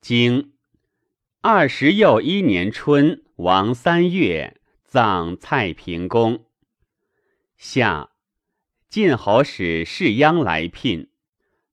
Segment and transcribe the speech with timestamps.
[0.00, 0.54] 经
[1.42, 6.46] 二十又一年春，王三月，葬蔡平公。
[7.58, 8.08] 夏，
[8.88, 11.10] 晋侯使士鞅来聘。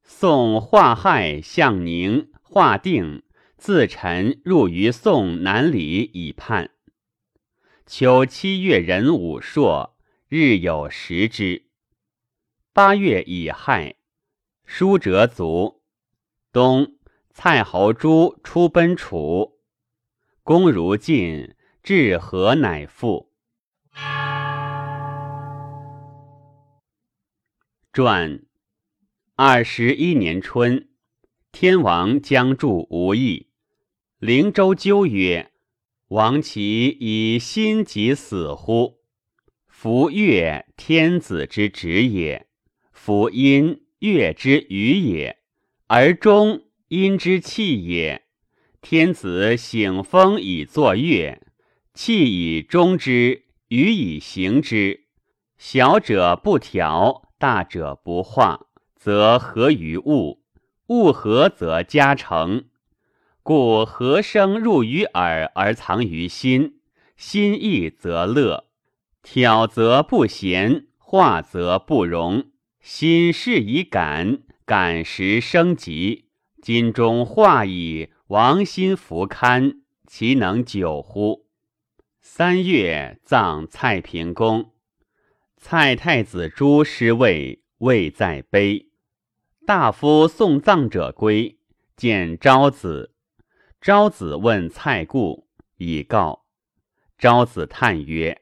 [0.04, 3.24] 宋华亥、向宁、华定
[3.56, 6.72] 自陈入于宋南里以叛。
[7.86, 9.98] 秋七月壬午朔，
[10.28, 11.68] 日有食之。
[12.74, 13.96] 八月乙亥，
[14.66, 15.82] 叔者卒。
[16.52, 16.97] 冬，
[17.40, 19.60] 蔡侯朱出奔楚，
[20.42, 23.32] 公如晋，至河乃复。
[27.94, 28.42] 传
[29.36, 30.90] 二十一年春，
[31.52, 33.52] 天王将助吴邑。
[34.18, 35.52] 灵州纠曰
[36.10, 39.02] ：“王其以心疾死乎？
[39.68, 42.48] 夫月天子之职也。”
[42.92, 45.38] 夫阴月之余也，
[45.86, 48.24] 而中阴之气也。
[48.82, 51.42] 天子醒风以作月，
[51.94, 55.06] 气以中之，余以行之。
[55.58, 60.40] 小者不调，大者不化，则合于物；
[60.88, 62.66] 物合则加成。
[63.44, 66.80] 故和声入于耳而藏于心，
[67.18, 68.66] 心意则乐；
[69.24, 72.52] 挑则不闲，化则不容。
[72.80, 76.27] 心事以感，感时生急。
[76.62, 81.46] 今中化以，王心弗堪，其能久乎？
[82.20, 84.74] 三月，葬蔡平公。
[85.56, 88.90] 蔡太子朱失位，位在碑。
[89.66, 91.58] 大夫送葬者归，
[91.96, 93.14] 见昭子。
[93.80, 96.46] 昭子问蔡故，以告。
[97.18, 98.42] 昭子叹曰：“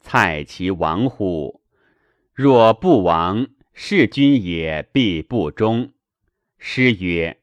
[0.00, 1.62] 蔡其亡乎？
[2.32, 5.92] 若不亡。”弑君也必不忠。
[6.58, 7.40] 诗曰：“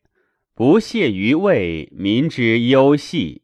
[0.61, 3.41] 不屑于魏，民之忧系。”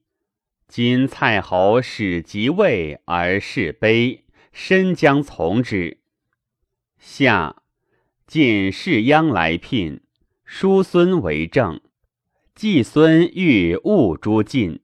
[0.69, 4.19] 今蔡侯始即位而事卑，
[4.51, 5.97] 身将从之。
[6.99, 7.63] 夏，
[8.27, 10.01] 晋士鞅来聘，
[10.45, 11.81] 叔孙为政。
[12.53, 14.79] 季孙欲误诸晋，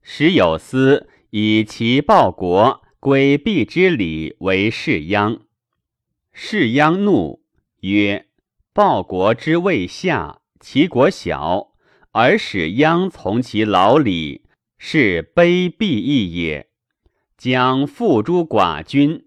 [0.00, 5.40] 时有司以其报国规避之礼为士鞅。
[6.32, 7.42] 士鞅怒，
[7.80, 8.26] 曰
[8.72, 11.74] ：“报国之未下，其国小，
[12.12, 14.46] 而使鞅从其老礼，
[14.78, 16.70] 是卑鄙义也。
[17.36, 19.26] 将付诸寡君，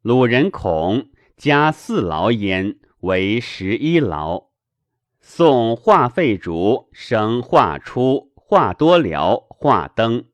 [0.00, 4.44] 鲁人恐，加四劳焉，为十一劳。
[5.20, 10.24] 宋化废竹，生化出，化多辽，化登。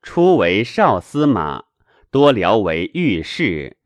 [0.00, 1.64] 初为少司马，
[2.10, 3.76] 多辽为御史。”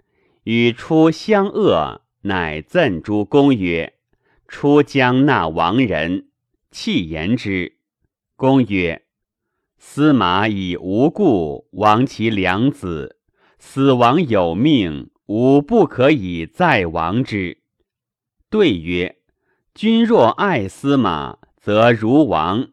[0.47, 3.94] 与出相恶，乃赠诸公曰
[4.48, 6.28] ：“出将纳亡人，
[6.72, 7.76] 弃言之。”
[8.34, 9.03] 公曰
[9.78, 13.19] ：“司马以无故亡其良子，
[13.59, 17.59] 死亡有命，吾不可以再亡之。”
[18.50, 19.19] 对曰
[19.75, 22.70] ：“君若爱司马，则如亡；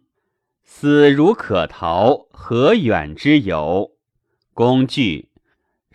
[0.63, 3.92] 死如可逃，何远之有？”
[4.56, 5.30] 公惧。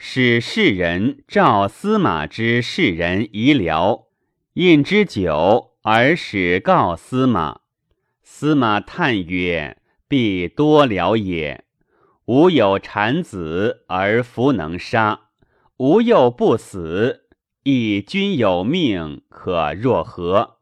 [0.03, 4.07] 使士人召司马之士人遗辽，
[4.55, 7.61] 印之久，而使告司马。
[8.23, 11.65] 司马叹曰：“必多聊也。
[12.27, 15.31] 吾有产子，而弗能杀；
[15.79, 17.27] 吾又不死，
[17.63, 20.59] 亦君有命，可若何？”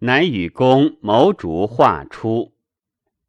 [0.00, 2.54] 乃与公谋逐化出，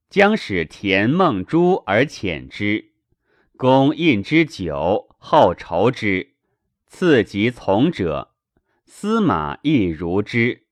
[0.09, 2.91] 将使田孟珠而遣之。
[3.57, 5.09] 公印之久。
[5.17, 6.35] 后仇之，
[6.85, 8.35] 次及从者，
[8.85, 10.64] 司马亦如之。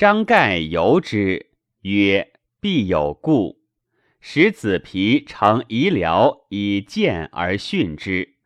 [0.00, 1.50] 张盖由之，
[1.82, 3.60] 曰：“必有故。”
[4.18, 8.36] 使子皮乘夷辽以剑而训之。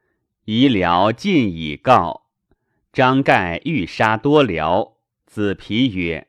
[0.47, 2.23] 夷辽尽以告。
[2.93, 6.27] 张盖欲杀多辽，子皮曰：“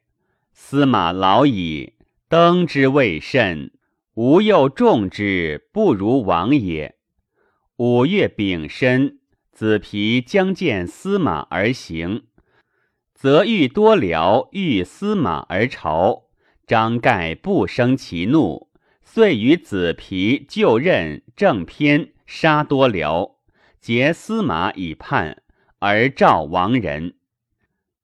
[0.53, 1.93] 司马老矣，
[2.29, 3.71] 登之未甚。
[4.13, 6.97] 吾又重之，不如往也。”
[7.77, 9.21] 五月丙申，
[9.51, 12.25] 子皮将见司马而行，
[13.15, 16.25] 则欲多辽欲司马而朝。
[16.67, 18.69] 张盖不生其怒，
[19.01, 23.37] 遂与子皮就任正偏，杀多辽，
[23.79, 25.41] 结司马以叛，
[25.79, 27.15] 而召亡人。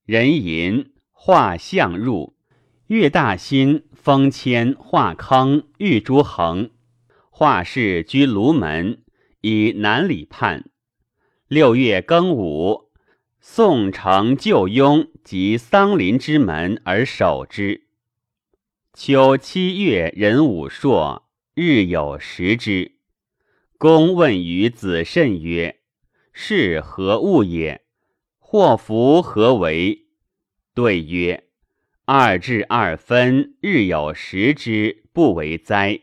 [0.05, 2.35] 人吟画相入，
[2.87, 6.71] 岳大兴封迁画坑，玉诸衡，
[7.29, 9.03] 画氏居卢门。
[9.41, 10.69] 以南里叛。
[11.47, 12.90] 六月庚午，
[13.43, 17.87] 宋城旧雍及桑林之门而守之。
[18.93, 22.91] 秋七月，壬午朔，日有食之。
[23.79, 25.79] 公问于子慎曰
[26.31, 27.81] ：“是何物也？
[28.37, 30.05] 祸福何为？”
[30.75, 31.45] 对曰
[32.05, 35.99] ：“二至二分，日有食之，不为灾。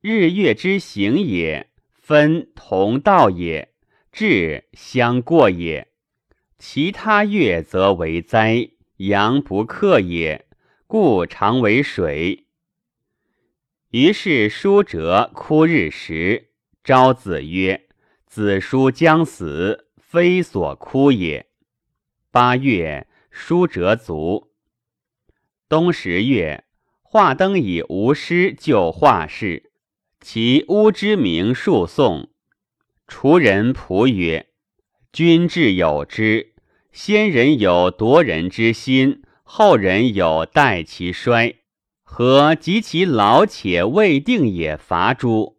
[0.00, 3.74] 日月之行也，分同道也，
[4.12, 5.88] 至相过也。
[6.58, 10.44] 其他月则为灾，阳不克也。”
[10.88, 12.46] 故常为水。
[13.90, 16.48] 于是叔哲哭日食，
[16.82, 17.88] 昭子曰
[18.26, 21.50] ：“子叔将死，非所哭也。”
[22.32, 24.50] 八月，叔哲卒。
[25.68, 26.64] 冬十月，
[27.02, 29.70] 华灯以无师就华氏，
[30.22, 32.30] 其巫之名数颂。
[33.06, 34.48] 楚人仆曰
[35.12, 36.47] ：“君至有之，
[37.00, 41.60] 先人有夺人之心。”后人有待其衰，
[42.02, 44.76] 何及其老且未定也？
[44.76, 45.56] 伐诸？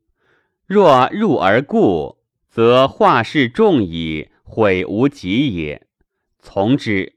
[0.68, 2.18] 若入而固，
[2.50, 5.88] 则化事众矣，悔无及也。
[6.40, 7.14] 从之。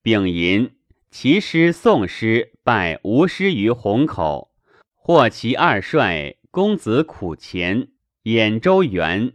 [0.00, 0.70] 丙寅，
[1.10, 4.52] 其师宋师拜吴师于虹口，
[4.94, 7.88] 获其二帅公子苦前，
[8.22, 9.34] 兖州元。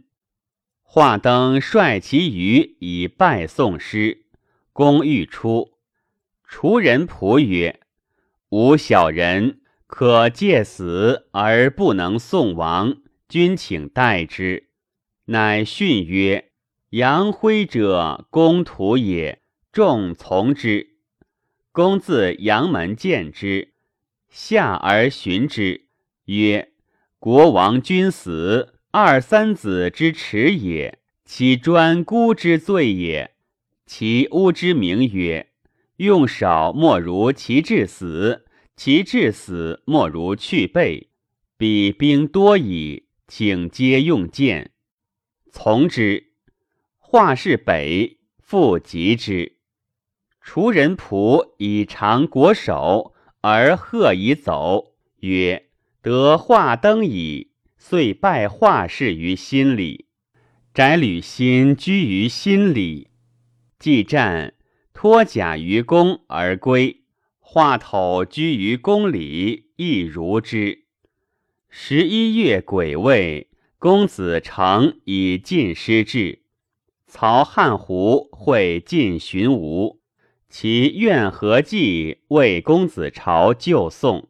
[0.82, 4.21] 华登率其余以拜宋师，
[4.72, 5.72] 公欲出。
[6.44, 7.80] 楚人仆曰
[8.50, 12.96] ：“吾小人可借死而不能送亡，
[13.28, 14.68] 君请待之。”
[15.26, 16.50] 乃训曰
[16.90, 19.40] ：“杨辉者，公徒也。”
[19.72, 20.98] 众从之。
[21.70, 23.72] 公自阳门见之，
[24.28, 25.86] 下而寻之，
[26.26, 26.72] 曰
[27.18, 33.31] ：“国王君死，二三子之耻也，其专孤之罪也。
[33.86, 35.48] 其屋之名曰。”
[35.98, 41.10] 用少莫如其至死，其至死莫如去备。
[41.56, 44.72] 彼兵多矣，请皆用剑。
[45.52, 46.32] 从之。
[46.98, 49.58] 画是北，复及之。
[50.40, 55.66] 楚人仆以长国守，而贺以走，曰
[56.02, 60.06] ：“得画灯矣。”遂拜画氏于心里。
[60.74, 63.11] 翟履心居于心里。
[63.82, 64.54] 既战。
[64.94, 67.02] 脱甲于公而归，
[67.40, 70.84] 华头居于宫里，亦如之。
[71.68, 76.42] 十一月癸未，公子成以晋师至，
[77.08, 80.00] 曹汉胡会晋寻吴，
[80.48, 84.28] 其愿何计为公子朝救宋。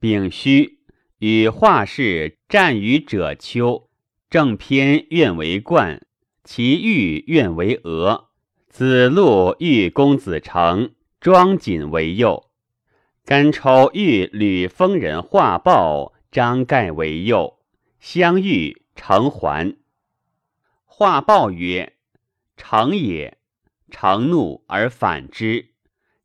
[0.00, 0.80] 丙戌，
[1.18, 3.88] 与华氏战于者丘，
[4.28, 6.04] 正篇愿为冠，
[6.42, 8.30] 其欲愿为额。
[8.74, 12.50] 子路遇公子成，庄谨为右；
[13.24, 17.60] 甘抽遇吕封人画豹，张盖为右。
[18.00, 19.76] 相遇，成还。
[20.86, 21.92] 华豹曰
[22.58, 23.38] ：“成也。”
[23.92, 25.68] 成怒而反之。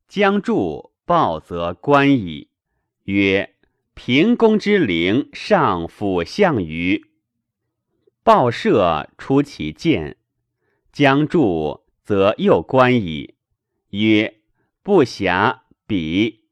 [0.07, 2.50] 将助，报则观矣。
[3.04, 3.54] 曰
[3.94, 7.12] ：“平公之灵，上辅项羽。”
[8.25, 10.18] 报射出其剑，
[10.92, 11.86] 将助。
[12.10, 13.36] 则又观矣。
[13.92, 14.42] 曰：
[14.82, 16.46] 不暇彼。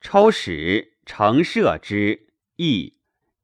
[0.00, 2.94] 抽矢乘射之，亦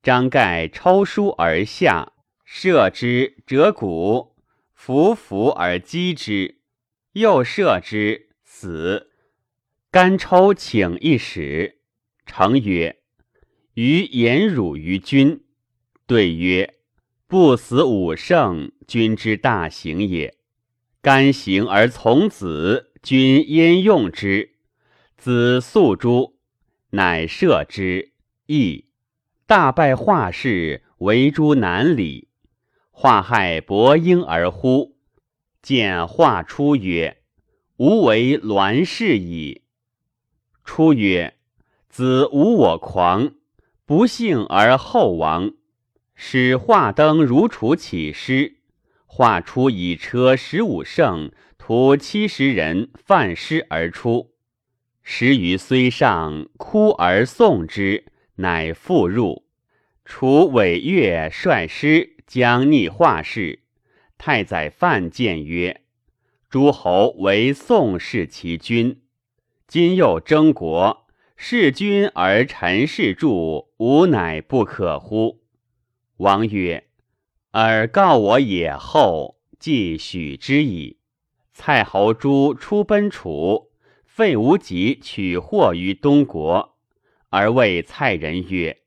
[0.03, 2.15] 张盖抽书而下，
[2.47, 4.37] 射之折骨，
[4.73, 6.63] 伏伏而击之，
[7.13, 9.11] 又射之，死。
[9.91, 11.83] 甘抽请一使，
[12.25, 13.03] 成曰：
[13.75, 15.45] 余言辱于君。
[16.07, 16.77] 对曰：
[17.27, 20.39] 不死五圣，君之大行也。
[21.05, 24.55] 甘行而从子，君焉用之？
[25.19, 26.39] 子素诸，
[26.93, 28.13] 乃射之，
[28.47, 28.87] 亦
[29.45, 32.29] 大败华氏，为诸南里。
[32.91, 34.97] 华害伯婴而呼，
[35.61, 37.19] 见华出曰
[37.77, 39.61] ：“吾为栾氏矣。”
[40.65, 41.35] 出曰
[41.91, 43.35] ：“子无我狂，
[43.85, 45.53] 不幸而后亡。”
[46.17, 48.61] 使华灯如楚起师。
[49.17, 54.33] 画出以车十五乘，徒七十人，犯师而出。
[55.05, 59.45] 十余虽上，哭而送之，乃复入。
[60.05, 63.61] 楚伟越率师将逆画氏。
[64.19, 65.83] 太宰范谏曰
[66.51, 69.01] ：“诸侯为宋氏其君，
[69.69, 71.07] 今又争国，
[71.37, 75.45] 弑君而臣氏助，吾乃不可乎？”
[76.19, 76.89] 王曰。
[77.57, 80.99] 尔告我也后，即许之矣。
[81.53, 83.71] 蔡侯朱出奔楚，
[84.05, 86.75] 废无极取祸于东国，
[87.31, 88.79] 而谓蔡人曰：“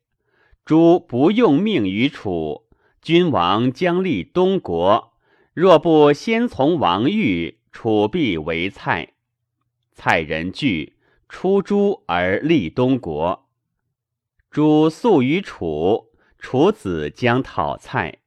[0.65, 2.67] 诸不用命于楚，
[3.01, 5.13] 君王将立东国。
[5.53, 9.13] 若不先从王御，楚必为蔡。”
[9.95, 10.97] 蔡人惧，
[11.29, 13.47] 出诸而立东国。
[14.51, 18.17] 诸素于楚，楚子将讨蔡。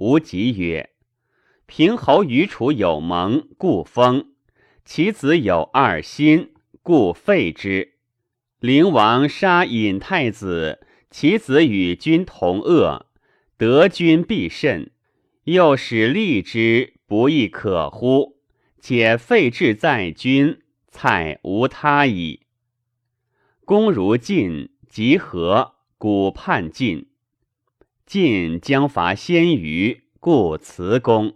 [0.00, 0.92] 吴极曰
[1.68, 4.28] ：“平侯与楚有盟，故封；
[4.82, 7.96] 其子有二心，故废之。
[8.60, 10.80] 灵王杀尹太子，
[11.10, 13.08] 其子与君同恶，
[13.58, 14.90] 得君必甚。
[15.44, 18.38] 又使立之，不亦可乎？
[18.80, 22.46] 且废置在君，蔡无他矣。
[23.66, 27.09] 公如晋，即和，古叛晋。
[28.10, 31.34] 晋将伐鲜于，故辞公。